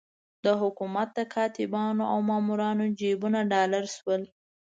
[0.45, 4.21] د حکومت د کاتبانو او مامورانو جېبونه ډالري شول.